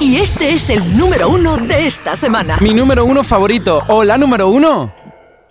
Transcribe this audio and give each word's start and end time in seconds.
Y 0.00 0.16
este 0.16 0.50
es 0.54 0.70
el 0.70 0.96
número 0.96 1.28
uno 1.28 1.56
de 1.58 1.86
esta 1.86 2.16
semana. 2.16 2.56
Mi 2.62 2.72
número 2.72 3.04
uno 3.04 3.22
favorito. 3.22 3.82
Hola, 3.88 4.16
número 4.16 4.48
uno. 4.48 4.92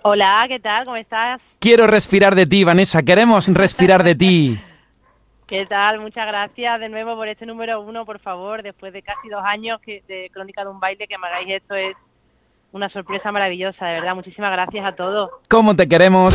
Hola, 0.02 0.44
¿qué 0.48 0.58
tal? 0.58 0.84
¿Cómo 0.84 0.96
estás? 0.96 1.40
Quiero 1.60 1.86
respirar 1.86 2.34
de 2.34 2.46
ti, 2.46 2.64
Vanessa. 2.64 3.02
Queremos 3.02 3.48
respirar 3.48 4.02
de 4.02 4.14
ti. 4.14 4.60
¿Qué 5.46 5.66
tal? 5.66 6.00
Muchas 6.00 6.26
gracias 6.26 6.80
de 6.80 6.88
nuevo 6.88 7.16
por 7.16 7.28
este 7.28 7.46
número 7.46 7.80
uno, 7.80 8.04
por 8.04 8.18
favor. 8.20 8.62
Después 8.62 8.92
de 8.92 9.02
casi 9.02 9.28
dos 9.28 9.42
años 9.44 9.80
que- 9.80 10.02
de 10.08 10.30
Crónica 10.32 10.62
de 10.62 10.70
un 10.70 10.80
Baile, 10.80 11.06
que 11.06 11.18
me 11.18 11.26
hagáis 11.26 11.48
esto 11.50 11.74
es 11.74 11.96
una 12.72 12.88
sorpresa 12.88 13.32
maravillosa, 13.32 13.84
de 13.86 13.94
verdad. 13.94 14.14
Muchísimas 14.14 14.52
gracias 14.52 14.84
a 14.84 14.92
todos. 14.92 15.30
¿Cómo 15.48 15.74
te 15.74 15.88
queremos? 15.88 16.34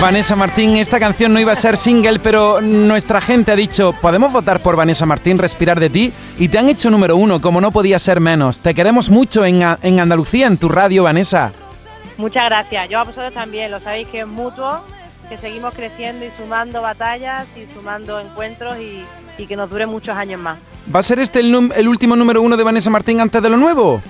Vanessa 0.00 0.36
Martín, 0.36 0.76
esta 0.76 1.00
canción 1.00 1.32
no 1.32 1.40
iba 1.40 1.52
a 1.52 1.56
ser 1.56 1.76
single, 1.76 2.20
pero 2.20 2.60
nuestra 2.60 3.20
gente 3.20 3.52
ha 3.52 3.56
dicho, 3.56 3.92
¿podemos 4.00 4.32
votar 4.32 4.60
por 4.60 4.76
Vanessa 4.76 5.06
Martín, 5.06 5.38
respirar 5.38 5.80
de 5.80 5.90
ti? 5.90 6.12
Y 6.38 6.48
te 6.48 6.58
han 6.58 6.68
hecho 6.68 6.90
número 6.90 7.16
uno, 7.16 7.40
como 7.40 7.60
no 7.60 7.72
podía 7.72 7.98
ser 7.98 8.20
menos. 8.20 8.60
Te 8.60 8.74
queremos 8.74 9.10
mucho 9.10 9.44
en, 9.44 9.62
en 9.82 10.00
Andalucía, 10.00 10.46
en 10.46 10.58
tu 10.58 10.68
radio, 10.68 11.04
Vanessa. 11.04 11.52
Muchas 12.16 12.44
gracias. 12.44 12.88
Yo 12.88 13.00
a 13.00 13.04
vosotros 13.04 13.34
también, 13.34 13.70
lo 13.70 13.80
sabéis 13.80 14.06
que 14.08 14.20
es 14.20 14.26
mutuo, 14.26 14.78
que 15.28 15.36
seguimos 15.38 15.74
creciendo 15.74 16.24
y 16.24 16.30
sumando 16.38 16.82
batallas 16.82 17.48
y 17.56 17.66
sumando 17.74 18.20
encuentros 18.20 18.78
y, 18.78 19.04
y 19.38 19.46
que 19.46 19.56
nos 19.56 19.70
dure 19.70 19.86
muchos 19.86 20.16
años 20.16 20.40
más. 20.40 20.58
¿Va 20.94 21.00
a 21.00 21.02
ser 21.02 21.18
este 21.18 21.40
el, 21.40 21.72
el 21.74 21.88
último 21.88 22.14
número 22.14 22.42
uno 22.42 22.56
de 22.56 22.62
Vanessa 22.62 22.90
Martín 22.90 23.20
antes 23.20 23.42
de 23.42 23.50
lo 23.50 23.56
nuevo? 23.56 24.00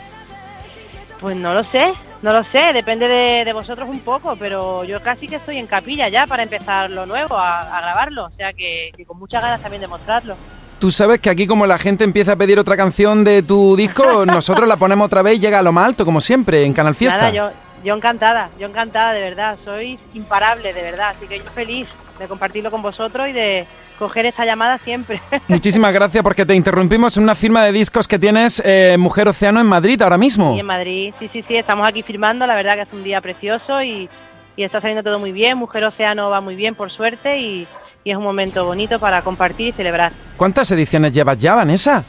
Pues 1.25 1.39
no 1.39 1.55
lo 1.55 1.65
sé, 1.65 1.95
no 2.21 2.35
lo 2.35 2.45
sé, 2.45 2.75
depende 2.75 3.09
de, 3.09 3.47
de 3.47 3.53
vosotros 3.55 3.89
un 3.89 4.01
poco, 4.01 4.37
pero 4.37 4.85
yo 4.85 5.01
casi 5.01 5.27
que 5.27 5.37
estoy 5.37 5.57
en 5.57 5.67
capilla 5.67 6.07
ya 6.11 6.27
para 6.27 6.43
empezar 6.43 6.91
lo 6.91 7.07
nuevo, 7.07 7.35
a, 7.39 7.63
a 7.63 7.81
grabarlo, 7.81 8.27
o 8.27 8.31
sea 8.37 8.53
que, 8.53 8.91
que 8.95 9.07
con 9.07 9.19
muchas 9.19 9.41
ganas 9.41 9.63
también 9.63 9.81
de 9.81 9.87
mostrarlo. 9.87 10.37
Tú 10.79 10.91
sabes 10.91 11.21
que 11.21 11.31
aquí 11.31 11.47
como 11.47 11.67
la 11.67 11.79
gente 11.79 12.05
empieza 12.05 12.33
a 12.33 12.37
pedir 12.37 12.59
otra 12.59 12.77
canción 12.77 13.25
de 13.25 13.43
tu 13.43 13.75
disco, 13.75 14.27
nosotros 14.27 14.69
la 14.69 14.77
ponemos 14.77 15.07
otra 15.07 15.23
vez 15.23 15.37
y 15.37 15.39
llega 15.39 15.61
a 15.61 15.63
lo 15.63 15.73
más 15.73 15.87
alto, 15.87 16.05
como 16.05 16.21
siempre, 16.21 16.63
en 16.67 16.75
Canal 16.75 16.95
Fiesta. 16.95 17.17
Nada, 17.17 17.31
yo, 17.31 17.51
yo 17.83 17.95
encantada, 17.97 18.51
yo 18.61 18.67
encantada, 18.67 19.15
de 19.15 19.23
verdad, 19.23 19.57
sois 19.65 19.99
imparable, 20.13 20.75
de 20.75 20.83
verdad, 20.83 21.15
así 21.17 21.27
que 21.27 21.39
yo 21.39 21.51
feliz 21.55 21.89
de 22.19 22.29
compartirlo 22.29 22.71
con 22.71 22.83
vosotros 22.83 23.31
y 23.31 23.33
de 23.33 23.67
coger 23.99 24.27
esta 24.27 24.45
llamada 24.45 24.79
siempre. 24.79 25.21
Muchísimas 25.49 25.93
gracias 25.93 26.23
porque 26.23 26.45
te 26.47 26.55
interrumpimos 26.55 27.17
en 27.17 27.23
una 27.25 27.35
firma 27.35 27.65
de 27.65 27.73
discos 27.73 28.09
que 28.09 28.19
tienes 28.19 28.63
eh, 28.65 28.97
Mujer 28.99 29.29
Océano 29.29 29.61
en 29.61 29.67
Madrid 29.67 30.01
ahora 30.03 30.19
mismo. 30.19 30.55
Y 30.57 30.61
en 30.61 30.67
Madrid, 30.67 31.15
sí, 31.19 31.29
sí, 31.33 31.45
sí, 31.47 31.57
estamos 31.57 31.87
aquí 31.87 32.03
firmando, 32.03 32.47
la 32.47 32.55
verdad 32.55 32.75
que 32.75 32.83
es 32.83 32.93
un 32.93 33.05
día 33.05 33.21
precioso 33.21 33.83
y, 33.83 34.09
y 34.57 34.63
está 34.63 34.81
saliendo 34.81 35.03
todo 35.03 35.19
muy 35.19 35.33
bien, 35.33 35.59
Mujer 35.59 35.85
Océano 35.85 36.31
va 36.31 36.41
muy 36.41 36.55
bien 36.55 36.75
por 36.75 36.91
suerte 36.91 37.39
y, 37.39 37.67
y 38.05 38.11
es 38.11 38.17
un 38.17 38.25
momento 38.25 38.65
bonito 38.65 38.99
para 38.99 39.23
compartir 39.23 39.69
y 39.69 39.73
celebrar. 39.73 40.13
¿Cuántas 40.37 40.71
ediciones 40.73 41.13
llevas 41.13 41.39
ya, 41.39 41.55
Vanessa? 41.55 42.05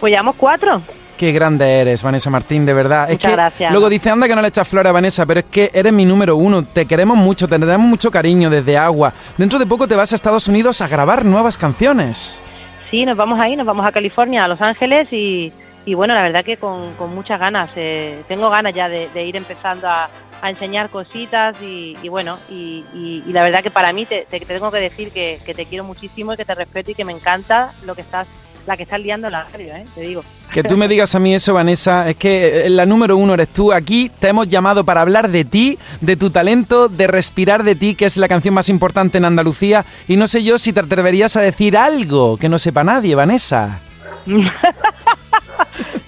Pues 0.00 0.10
llevamos 0.10 0.36
cuatro. 0.36 0.80
Qué 1.16 1.30
grande 1.32 1.80
eres, 1.80 2.02
Vanessa 2.02 2.28
Martín, 2.28 2.66
de 2.66 2.74
verdad. 2.74 3.04
es 3.08 3.12
Muchas 3.16 3.30
que 3.30 3.36
gracias. 3.36 3.70
luego 3.70 3.88
dice, 3.88 4.10
anda 4.10 4.26
que 4.26 4.34
no 4.34 4.42
le 4.42 4.48
echas 4.48 4.66
flores 4.66 4.90
a 4.90 4.92
Vanessa, 4.92 5.24
pero 5.24 5.40
es 5.40 5.46
que 5.46 5.70
eres 5.72 5.92
mi 5.92 6.04
número 6.04 6.36
uno. 6.36 6.64
Te 6.64 6.86
queremos 6.86 7.16
mucho, 7.16 7.46
te 7.46 7.56
tenemos 7.58 7.86
mucho 7.86 8.10
cariño 8.10 8.50
desde 8.50 8.76
agua. 8.76 9.12
Dentro 9.38 9.58
de 9.60 9.66
poco 9.66 9.86
te 9.86 9.94
vas 9.94 10.10
a 10.12 10.16
Estados 10.16 10.48
Unidos 10.48 10.80
a 10.80 10.88
grabar 10.88 11.24
nuevas 11.24 11.56
canciones. 11.56 12.42
Sí, 12.90 13.04
nos 13.06 13.16
vamos 13.16 13.38
ahí, 13.38 13.54
nos 13.54 13.64
vamos 13.66 13.86
a 13.86 13.92
California, 13.92 14.44
a 14.44 14.48
Los 14.48 14.60
Ángeles 14.60 15.06
y, 15.12 15.52
y 15.86 15.94
bueno, 15.94 16.14
la 16.14 16.22
verdad 16.22 16.44
que 16.44 16.56
con, 16.56 16.92
con 16.94 17.14
muchas 17.14 17.38
ganas. 17.38 17.70
eh, 17.76 18.22
tengo 18.26 18.50
ganas 18.50 18.74
ya 18.74 18.88
de, 18.88 19.08
de 19.14 19.24
ir 19.24 19.36
empezando 19.36 19.88
a, 19.88 20.10
a 20.42 20.50
enseñar 20.50 20.90
cositas 20.90 21.60
y, 21.62 21.96
y 22.02 22.08
bueno, 22.08 22.38
y, 22.50 22.84
y- 22.92 23.32
la 23.32 23.42
verdad 23.44 23.62
que 23.62 23.70
para 23.70 23.92
mí 23.92 24.04
te, 24.04 24.26
te- 24.28 24.40
te 24.40 24.46
tengo 24.46 24.70
que 24.72 24.78
decir 24.78 25.10
que, 25.12 25.40
que 25.46 25.54
te 25.54 25.66
quiero 25.66 25.84
muchísimo 25.84 26.34
y 26.34 26.36
que 26.36 26.44
te 26.44 26.54
respeto 26.56 26.90
y 26.90 26.94
que 26.96 27.04
me 27.04 27.12
encanta 27.12 27.72
lo 27.86 27.94
que 27.94 28.00
estás, 28.02 28.26
la 28.66 28.76
que 28.76 28.84
estás 28.84 29.00
liando 29.00 29.28
la 29.30 29.44
radio, 29.44 29.74
¿eh? 29.74 29.84
te 29.94 30.00
digo. 30.02 30.24
Que 30.52 30.62
tú 30.62 30.76
me 30.76 30.86
digas 30.88 31.14
a 31.14 31.18
mí 31.18 31.34
eso, 31.34 31.52
Vanessa, 31.54 32.08
es 32.08 32.16
que 32.16 32.66
eh, 32.66 32.70
la 32.70 32.86
número 32.86 33.16
uno 33.16 33.34
eres 33.34 33.48
tú. 33.48 33.72
Aquí 33.72 34.10
te 34.18 34.28
hemos 34.28 34.48
llamado 34.48 34.84
para 34.84 35.00
hablar 35.00 35.28
de 35.30 35.44
ti, 35.44 35.78
de 36.00 36.16
tu 36.16 36.30
talento, 36.30 36.88
de 36.88 37.06
respirar 37.06 37.64
de 37.64 37.74
ti, 37.74 37.94
que 37.94 38.04
es 38.06 38.16
la 38.16 38.28
canción 38.28 38.54
más 38.54 38.68
importante 38.68 39.18
en 39.18 39.24
Andalucía. 39.24 39.84
Y 40.08 40.16
no 40.16 40.26
sé 40.26 40.42
yo 40.44 40.56
si 40.58 40.72
te 40.72 40.80
atreverías 40.80 41.36
a 41.36 41.40
decir 41.40 41.76
algo 41.76 42.36
que 42.36 42.48
no 42.48 42.58
sepa 42.58 42.84
nadie, 42.84 43.14
Vanessa. 43.14 43.80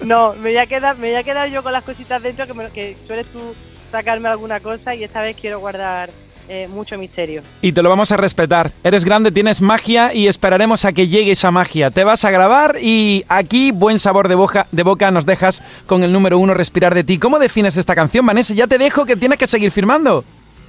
No, 0.01 0.33
me 0.35 0.51
voy 0.51 0.57
a 0.57 0.65
quedar, 0.67 0.97
me 0.97 1.07
voy 1.09 1.17
a 1.17 1.23
quedar 1.23 1.49
yo 1.49 1.61
con 1.63 1.73
las 1.73 1.83
cositas 1.83 2.21
dentro 2.23 2.47
que, 2.47 2.53
me- 2.53 2.69
que 2.69 2.95
sueles 3.07 3.25
tú 3.33 3.53
sacarme 3.91 4.29
alguna 4.29 4.59
cosa 4.61 4.95
y 4.95 5.03
esta 5.03 5.21
vez 5.21 5.35
quiero 5.35 5.59
guardar 5.59 6.09
eh, 6.47 6.67
mucho 6.67 6.97
misterio. 6.97 7.41
Y 7.61 7.71
te 7.71 7.81
lo 7.81 7.89
vamos 7.89 8.11
a 8.11 8.17
respetar. 8.17 8.71
Eres 8.83 9.05
grande, 9.05 9.31
tienes 9.31 9.61
magia 9.61 10.13
y 10.13 10.27
esperaremos 10.27 10.85
a 10.85 10.91
que 10.91 11.07
llegue 11.07 11.31
esa 11.31 11.51
magia. 11.51 11.91
Te 11.91 12.03
vas 12.03 12.25
a 12.25 12.31
grabar 12.31 12.77
y 12.81 13.25
aquí 13.27 13.71
buen 13.71 13.99
sabor 13.99 14.27
de 14.27 14.35
boca, 14.35 14.67
de 14.71 14.83
boca 14.83 15.11
nos 15.11 15.25
dejas 15.25 15.63
con 15.85 16.03
el 16.03 16.11
número 16.11 16.39
uno, 16.39 16.53
respirar 16.53 16.93
de 16.93 17.03
ti. 17.03 17.17
¿Cómo 17.17 17.39
defines 17.39 17.77
esta 17.77 17.95
canción, 17.95 18.25
Vanessa? 18.25 18.53
Ya 18.53 18.67
te 18.67 18.77
dejo 18.77 19.05
que 19.05 19.15
tienes 19.15 19.37
que 19.37 19.47
seguir 19.47 19.71
firmando. 19.71 20.23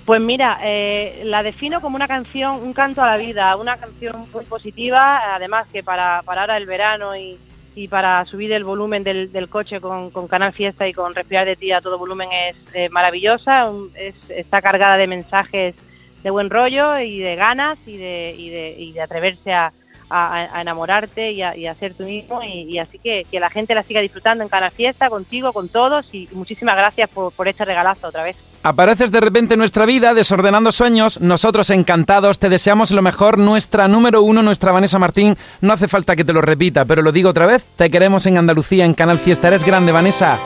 Pues 0.05 0.23
mira, 0.23 0.59
eh, 0.63 1.21
la 1.25 1.43
defino 1.43 1.83
como 1.83 1.97
una 1.97 2.09
canción, 2.09 2.63
un 2.63 2.73
canto 2.73 3.03
a 3.03 3.07
la 3.07 3.19
vida, 3.19 3.55
una 3.57 3.77
canción 3.77 4.27
muy 4.33 4.45
positiva, 4.47 5.35
además 5.35 5.67
que 5.71 5.83
para, 5.83 6.23
para 6.23 6.41
ahora 6.41 6.57
el 6.57 6.65
verano 6.65 7.15
y, 7.15 7.39
y 7.85 7.89
para 7.89 8.25
subir 8.27 8.53
el 8.53 8.65
volumen 8.65 9.03
del, 9.05 9.31
del 9.31 9.49
coche 9.49 9.81
con, 9.81 10.11
con 10.11 10.27
Canal 10.29 10.53
Fiesta 10.53 10.87
y 10.89 10.93
con 10.93 11.15
Respirar 11.15 11.47
de 11.47 11.57
ti 11.57 11.71
a 11.73 11.81
todo 11.81 11.99
volumen 11.99 12.29
es 12.33 12.57
eh, 12.75 12.89
maravillosa, 12.89 13.71
es- 13.95 14.31
está 14.31 14.61
cargada 14.63 14.97
de 14.97 15.07
mensajes 15.07 15.75
de 16.23 16.31
buen 16.31 16.51
rollo 16.51 16.99
y 16.99 17.19
de 17.21 17.37
ganas 17.37 17.79
y 17.87 17.97
de, 17.97 18.35
y 18.37 18.51
de, 18.51 18.75
y 18.79 18.93
de 18.93 19.01
atreverse 19.03 19.53
a, 19.53 19.73
a- 20.11 20.61
enamorarte 20.61 21.31
y 21.31 21.43
a, 21.43 21.57
y 21.57 21.67
a 21.67 21.75
ser 21.75 21.95
tú 21.95 22.05
mismo. 22.05 22.43
Y, 22.43 22.79
así 22.79 22.99
que, 22.99 23.25
que 23.31 23.39
la 23.39 23.51
gente 23.51 23.75
la 23.75 23.83
siga 23.85 24.01
disfrutando 24.01 24.43
en 24.43 24.49
Canal 24.49 24.73
Fiesta, 24.73 25.09
contigo, 25.11 25.53
con 25.53 25.69
todos. 25.69 26.07
Y 26.13 26.29
muchísimas 26.33 26.77
gracias 26.77 27.09
por, 27.11 27.33
por 27.33 27.47
este 27.47 27.65
regalazo 27.65 28.09
otra 28.09 28.25
vez. 28.25 28.37
Apareces 28.69 29.11
de 29.11 29.23
repente 29.23 29.55
en 29.55 29.61
nuestra 29.61 29.87
vida 29.87 30.13
desordenando 30.13 30.73
sueños, 30.73 31.23
nosotros 31.23 31.71
encantados, 31.71 32.39
te 32.39 32.51
deseamos 32.51 32.91
lo 32.91 33.01
mejor, 33.01 33.39
nuestra 33.39 33.89
número 33.89 34.21
uno, 34.21 34.43
nuestra 34.43 34.73
Vanessa 34.73 34.99
Martín, 34.99 35.39
no 35.63 35.73
hace 35.73 35.89
falta 35.89 36.15
que 36.15 36.23
te 36.23 36.35
lo 36.35 36.43
repita, 36.43 36.85
pero 36.85 37.01
lo 37.01 37.11
digo 37.11 37.31
otra 37.31 37.47
vez, 37.47 37.67
te 37.77 37.91
queremos 37.91 38.27
en 38.27 38.37
Andalucía, 38.37 38.85
en 38.85 38.93
Canal 38.93 39.19
Fiesta, 39.19 39.49
eres 39.49 39.65
grande, 39.65 39.91
Vanessa. 39.91 40.39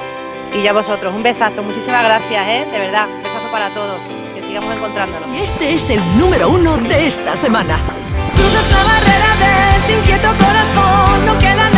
Y 0.56 0.62
ya 0.62 0.72
vosotros, 0.72 1.12
un 1.12 1.24
besazo, 1.24 1.64
muchísimas 1.64 2.04
gracias, 2.04 2.46
¿eh? 2.46 2.64
De 2.70 2.78
verdad, 2.78 3.08
un 3.08 3.24
besazo 3.24 3.50
para 3.50 3.74
todos, 3.74 4.00
que 4.36 4.44
sigamos 4.44 4.72
encontrándonos. 4.72 5.28
Y 5.34 5.38
este 5.38 5.74
es 5.74 5.90
el 5.90 6.00
número 6.16 6.48
uno 6.48 6.76
de 6.76 7.08
esta 7.08 7.36
semana. 7.36 7.76
Cruzas 8.36 8.70
la 8.70 8.84
barrera 8.84 9.34
de 9.34 9.78
este 9.78 9.98
inquieto 9.98 10.28
corazón. 10.38 11.26
No 11.26 11.38
queda 11.40 11.71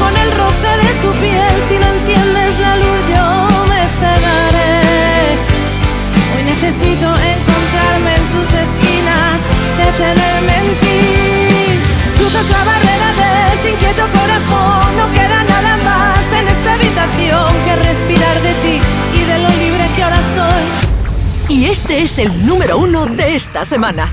con 0.00 0.16
el 0.16 0.30
roce 0.32 0.70
de 0.84 0.92
tu 1.02 1.10
piel. 1.20 1.54
Si 1.66 1.78
no 1.78 1.86
enciendes 1.86 2.58
la 2.60 2.76
luz, 2.76 3.00
yo 3.08 3.24
me 3.70 3.82
cegaré. 4.00 5.38
Hoy 6.34 6.44
necesito 6.44 7.06
encontrarme 7.06 8.16
en 8.16 8.24
tus 8.34 8.48
esquinas, 8.52 9.36
detenerme 9.82 10.54
en 10.64 10.70
ti. 10.82 11.00
Cruzas 12.16 12.48
la 12.50 12.62
barrera 12.64 13.08
de 13.20 13.54
este 13.54 13.70
inquieto 13.70 14.04
corazón. 14.18 14.96
No 14.98 15.06
queda 15.12 15.44
nada 15.44 15.76
más 15.88 16.22
en 16.40 16.48
esta 16.48 16.74
habitación 16.74 17.48
que 17.64 17.76
respirar 17.76 18.36
de 18.42 18.52
ti 18.64 18.80
y 19.14 19.24
de 19.24 19.38
lo 19.38 19.48
libre 19.62 19.88
que 19.96 20.02
ahora 20.02 20.22
soy. 20.22 20.64
Y 21.48 21.64
este 21.66 22.02
es 22.02 22.18
el 22.18 22.44
número 22.46 22.78
uno 22.78 23.06
de 23.06 23.34
esta 23.34 23.64
semana. 23.64 24.12